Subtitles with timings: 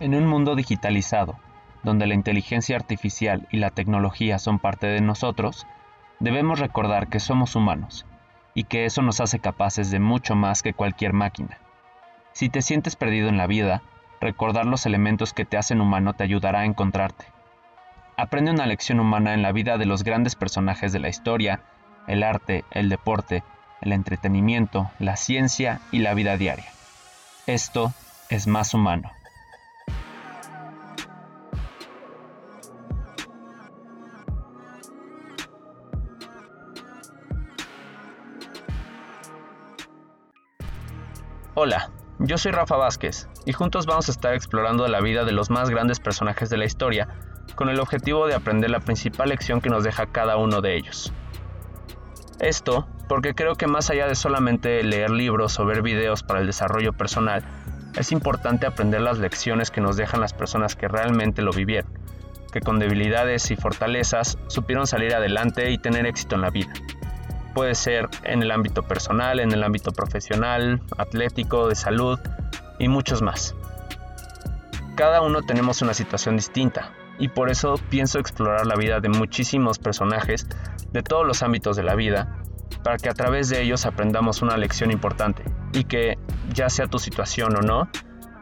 [0.00, 1.40] En un mundo digitalizado,
[1.82, 5.66] donde la inteligencia artificial y la tecnología son parte de nosotros,
[6.20, 8.06] debemos recordar que somos humanos
[8.54, 11.58] y que eso nos hace capaces de mucho más que cualquier máquina.
[12.32, 13.82] Si te sientes perdido en la vida,
[14.20, 17.26] recordar los elementos que te hacen humano te ayudará a encontrarte.
[18.16, 21.60] Aprende una lección humana en la vida de los grandes personajes de la historia,
[22.06, 23.42] el arte, el deporte,
[23.80, 26.70] el entretenimiento, la ciencia y la vida diaria.
[27.46, 27.92] Esto
[28.28, 29.10] es más humano.
[41.60, 41.90] Hola,
[42.20, 45.70] yo soy Rafa Vázquez y juntos vamos a estar explorando la vida de los más
[45.70, 47.08] grandes personajes de la historia
[47.56, 51.12] con el objetivo de aprender la principal lección que nos deja cada uno de ellos.
[52.38, 56.46] Esto porque creo que más allá de solamente leer libros o ver videos para el
[56.46, 57.42] desarrollo personal,
[57.96, 61.90] es importante aprender las lecciones que nos dejan las personas que realmente lo vivieron,
[62.52, 66.72] que con debilidades y fortalezas supieron salir adelante y tener éxito en la vida
[67.58, 72.16] puede ser en el ámbito personal, en el ámbito profesional, atlético, de salud
[72.78, 73.56] y muchos más.
[74.94, 79.80] Cada uno tenemos una situación distinta y por eso pienso explorar la vida de muchísimos
[79.80, 80.46] personajes
[80.92, 82.38] de todos los ámbitos de la vida
[82.84, 85.42] para que a través de ellos aprendamos una lección importante
[85.72, 86.16] y que
[86.54, 87.90] ya sea tu situación o no,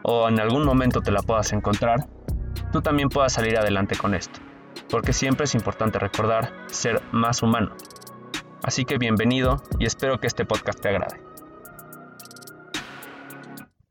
[0.03, 2.07] o en algún momento te la puedas encontrar,
[2.71, 4.39] tú también puedas salir adelante con esto,
[4.91, 7.71] porque siempre es importante recordar ser más humano.
[8.67, 11.21] Así que bienvenido y espero que este podcast te agrade.